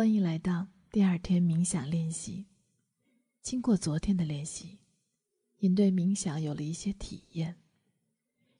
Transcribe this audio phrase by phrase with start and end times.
[0.00, 2.46] 欢迎来到第二天冥想练习。
[3.42, 4.78] 经过昨天的练习，
[5.58, 7.54] 您对冥想有了一些体验。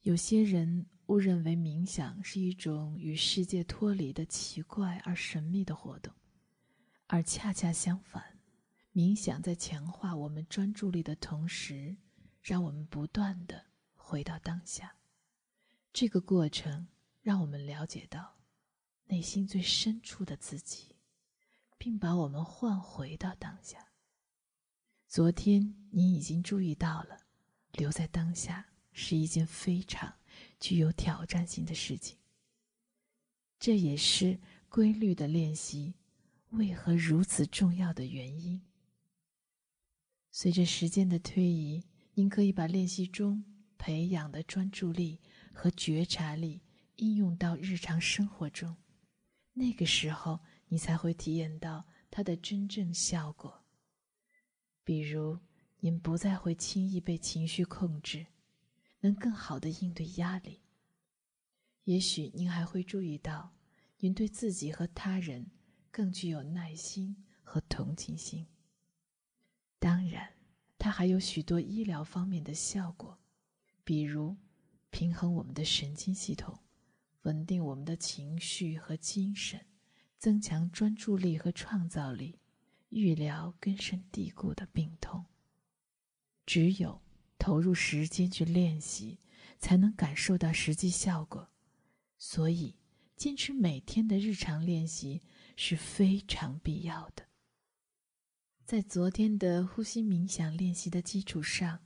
[0.00, 6.12] 有些人误认为冥想是一种与世界脱离的奇怪而神秘的活动，
[7.06, 8.40] 而恰恰相反，
[8.92, 11.96] 冥想在强化我们专注力的同时，
[12.42, 13.64] 让我们不断的
[13.94, 14.92] 回到当下。
[15.92, 16.88] 这个过程
[17.22, 18.38] 让我们了解到
[19.04, 20.96] 内心最深处的自己。
[21.78, 23.92] 并把我们唤回到当下。
[25.06, 27.20] 昨天你已经注意到了，
[27.72, 30.12] 留在当下是一件非常
[30.58, 32.18] 具有挑战性的事情。
[33.60, 34.38] 这也是
[34.68, 35.94] 规律的练习
[36.50, 38.60] 为何如此重要的原因。
[40.30, 43.44] 随着时间的推移，您可以把练习中
[43.78, 45.20] 培养的专注力
[45.54, 46.60] 和觉察力
[46.96, 48.76] 应用到日常生活中。
[49.52, 50.40] 那个时候。
[50.68, 53.64] 你才会体验到它的真正效果。
[54.84, 55.38] 比如，
[55.80, 58.26] 您不再会轻易被情绪控制，
[59.00, 60.62] 能更好的应对压力。
[61.84, 63.54] 也许您还会注意到，
[63.98, 65.50] 您对自己和他人
[65.90, 68.46] 更具有耐心和同情心。
[69.78, 70.34] 当然，
[70.78, 73.18] 它还有许多医疗方面的效果，
[73.84, 74.36] 比如
[74.90, 76.58] 平衡我们的神经系统，
[77.22, 79.67] 稳定我们的情绪和精神。
[80.18, 82.40] 增强专注力和创造力，
[82.88, 85.24] 预疗根深蒂固的病痛。
[86.44, 87.00] 只有
[87.38, 89.20] 投入时间去练习，
[89.58, 91.48] 才能感受到实际效果。
[92.18, 92.74] 所以，
[93.16, 95.22] 坚持每天的日常练习
[95.54, 97.28] 是非常必要的。
[98.64, 101.78] 在昨天的呼吸冥想练习的基础上，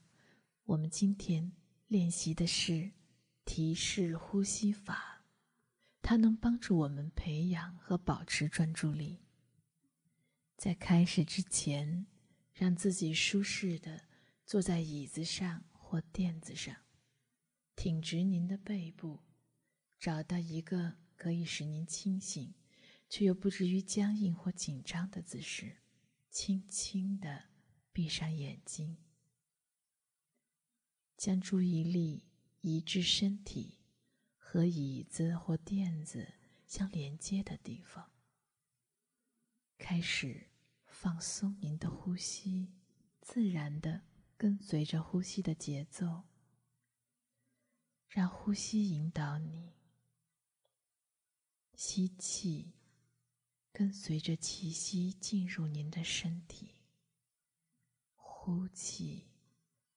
[0.64, 1.52] 我们今天
[1.88, 2.90] 练习的是
[3.44, 5.11] 提示呼吸法。
[6.02, 9.20] 它能帮助我们培养和保持专注力。
[10.56, 12.06] 在开始之前，
[12.52, 14.08] 让自己舒适的
[14.44, 16.76] 坐在椅子上或垫子上，
[17.76, 19.20] 挺直您的背部，
[19.98, 22.52] 找到一个可以使您清醒，
[23.08, 25.78] 却又不至于僵硬或紧张的姿势，
[26.30, 27.44] 轻轻的
[27.92, 28.96] 闭上眼睛，
[31.16, 32.24] 将注意力
[32.60, 33.78] 移至身体。
[34.52, 36.34] 和椅子或垫子
[36.66, 38.12] 相连接的地方，
[39.78, 40.46] 开始
[40.84, 42.70] 放松您的呼吸，
[43.22, 44.02] 自然的
[44.36, 46.24] 跟随着呼吸的节奏，
[48.10, 49.72] 让呼吸引导你。
[51.72, 52.74] 吸气，
[53.72, 56.74] 跟随着气息进入您的身体；
[58.16, 59.28] 呼气，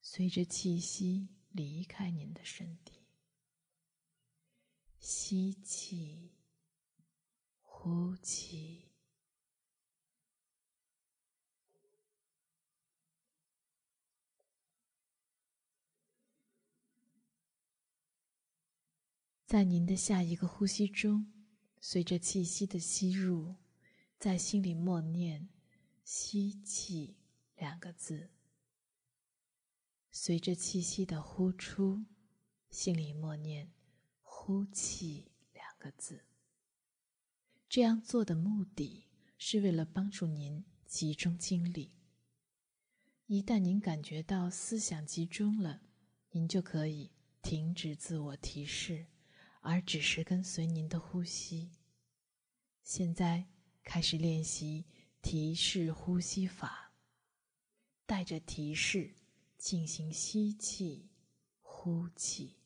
[0.01, 2.94] 随着气息离开您的身体。
[5.07, 6.31] 吸气，
[7.61, 8.89] 呼气，
[19.45, 21.31] 在您的下一个呼吸中，
[21.79, 23.53] 随着气息的吸入，
[24.17, 25.47] 在心里默念
[26.03, 27.15] “吸气”
[27.57, 28.31] 两个字；
[30.11, 32.03] 随着气息的呼出，
[32.71, 33.71] 心里默念。
[34.47, 36.23] 呼气两个字。
[37.67, 39.05] 这样做的目的
[39.39, 41.95] 是为了帮助您集中精力。
[43.25, 45.81] 一旦您感觉到思想集中了，
[46.29, 47.09] 您就可以
[47.41, 49.07] 停止自我提示，
[49.61, 51.71] 而只是跟随您的呼吸。
[52.83, 53.47] 现在
[53.83, 54.85] 开始练习
[55.23, 56.93] 提示呼吸法，
[58.05, 59.15] 带着提示
[59.57, 61.09] 进行吸气、
[61.61, 62.57] 呼气。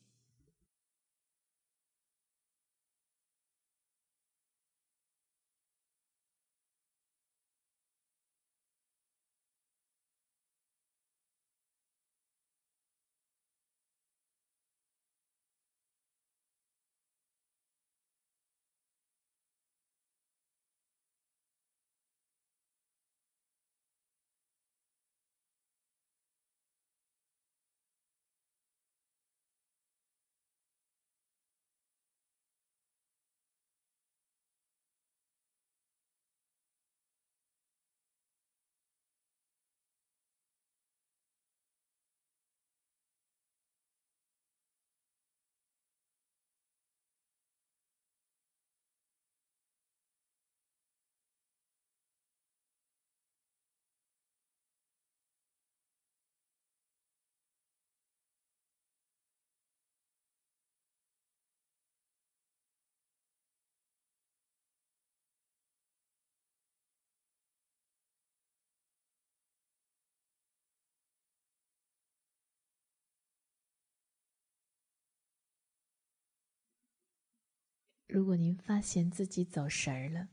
[78.12, 80.30] 如果您发现自己走神儿了，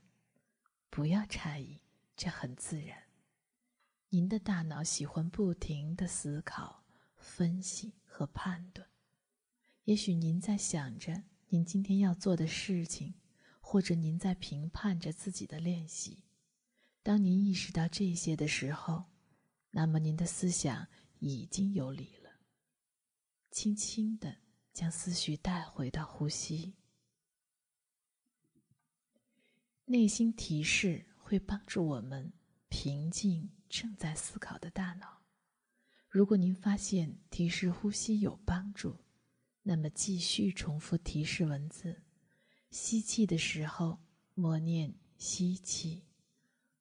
[0.90, 1.80] 不要诧异，
[2.16, 3.04] 这很自然。
[4.10, 6.84] 您的大脑喜欢不停的思考、
[7.16, 8.90] 分析和判断。
[9.84, 13.14] 也许您在想着您今天要做的事情，
[13.60, 16.24] 或者您在评判着自己的练习。
[17.04, 19.06] 当您意识到这些的时候，
[19.70, 20.88] 那么您的思想
[21.20, 22.32] 已经有理了。
[23.52, 24.36] 轻轻的
[24.74, 26.74] 将思绪带回到呼吸。
[29.90, 32.32] 内心提示会帮助我们
[32.70, 33.50] 平静。
[33.70, 35.22] 正在思考的大脑，
[36.08, 38.96] 如果您发现提示呼吸有帮助，
[39.62, 42.02] 那么继续重复提示文字。
[42.72, 44.00] 吸气的时候
[44.36, 46.06] 默念吸气，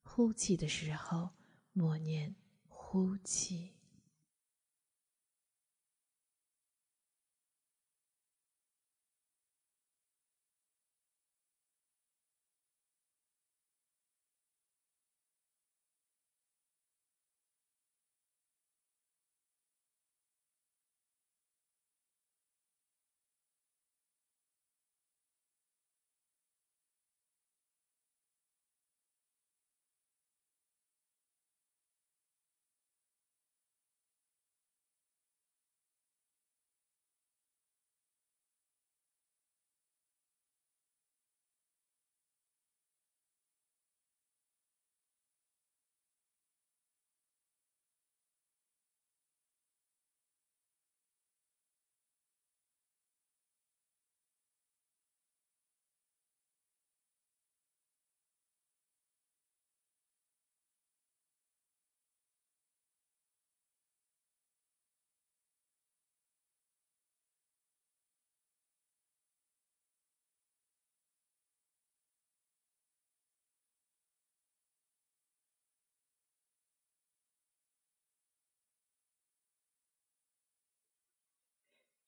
[0.01, 1.31] 呼气的时候
[1.73, 2.33] 默念
[2.69, 3.76] 呼气。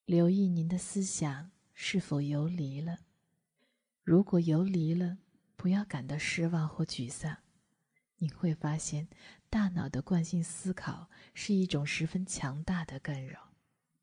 [0.10, 3.02] 留意您的思想是否游离了。
[4.02, 5.20] 如果游离了，
[5.56, 7.38] 不要感到失望或沮丧。
[8.18, 9.08] 你会发现，
[9.52, 13.54] 大脑的惯性思考是一种十分强大的干扰，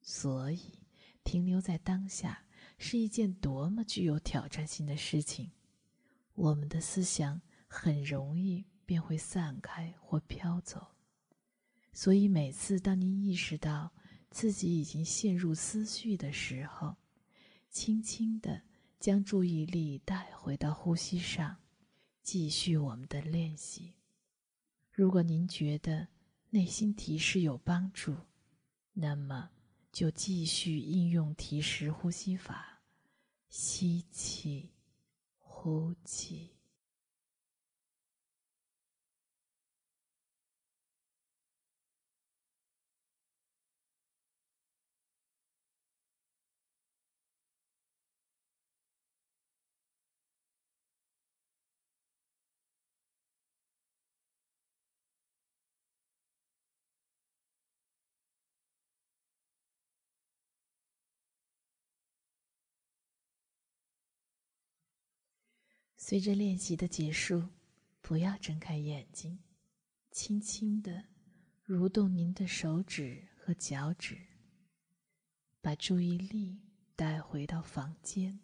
[0.00, 0.78] 所以
[1.24, 2.44] 停留在当下
[2.78, 5.50] 是一件多么具有挑战性的事情。
[6.34, 10.86] 我们的思想很容易便会散开或飘走，
[11.92, 13.92] 所以每次当您意识到，
[14.36, 16.94] 自己已经陷入思绪的时候，
[17.70, 18.60] 轻轻地
[19.00, 21.56] 将注意力带回到呼吸上，
[22.22, 23.94] 继续我们的练习。
[24.92, 26.08] 如果您觉得
[26.50, 28.14] 内心提示有帮助，
[28.92, 29.48] 那么
[29.90, 32.82] 就继续应用提示呼吸法，
[33.48, 34.68] 吸气，
[35.38, 36.55] 呼气。
[66.08, 67.48] 随着练习的结束，
[68.00, 69.40] 不要睁开眼睛，
[70.12, 71.02] 轻轻的
[71.66, 74.16] 蠕动您的手指和脚趾，
[75.60, 76.60] 把注意力
[76.94, 78.38] 带回到房间，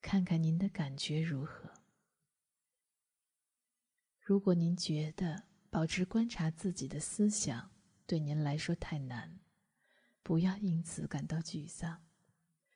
[0.00, 1.70] 看看您的感觉如何。
[4.22, 7.70] 如果您觉得保持观察自己的思想
[8.06, 9.38] 对您来说太难，
[10.22, 12.02] 不要因此感到沮丧。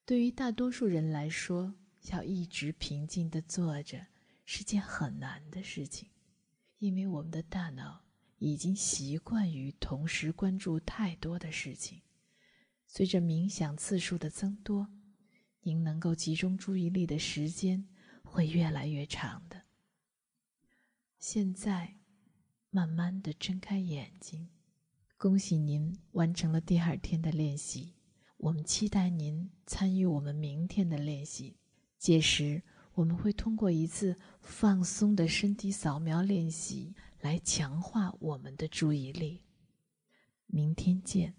[0.05, 1.75] 对于大多数人来说，
[2.11, 4.07] 要一直平静地坐着
[4.45, 6.11] 是件很难的事情，
[6.79, 8.05] 因为我们的大脑
[8.39, 12.03] 已经习惯于同时关注太多的事情。
[12.87, 14.89] 随着冥想次数的增多，
[15.63, 17.89] 您能够集中注意力的时间
[18.23, 19.63] 会越来越长的。
[21.19, 21.97] 现在，
[22.69, 24.51] 慢慢地睁开眼睛，
[25.17, 27.95] 恭喜您完成了第二天的练习。
[28.37, 31.57] 我们期待您参与我们明天的练习。
[32.05, 39.41] 届时，我们会通过一次放松的身体扫描练习来强化我们的注意力。
[40.47, 41.35] 明天见。